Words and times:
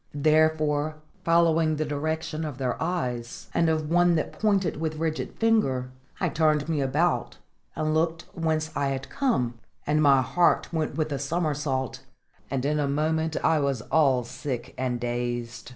Therefore, 0.15 0.95
following 1.23 1.75
the 1.75 1.85
direction 1.85 2.43
of 2.43 2.57
their 2.57 2.75
eyes, 2.81 3.49
and 3.53 3.69
of 3.69 3.87
one 3.91 4.15
that 4.15 4.31
pointed 4.33 4.77
with 4.77 4.95
rigid 4.95 5.33
finger, 5.35 5.91
I 6.19 6.27
turned 6.29 6.67
me 6.67 6.81
about, 6.81 7.37
and 7.75 7.93
looked 7.93 8.23
whence 8.33 8.71
I 8.75 8.87
had 8.87 9.11
come; 9.11 9.59
and 9.85 10.01
my 10.01 10.23
heart 10.23 10.73
went 10.73 10.95
with 10.95 11.11
a 11.11 11.19
somersault, 11.19 12.01
and 12.49 12.65
in 12.65 12.79
a 12.79 12.87
moment 12.87 13.37
I 13.43 13.59
was 13.59 13.83
all 13.91 14.23
sick 14.23 14.73
and 14.75 14.99
dazed. 14.99 15.69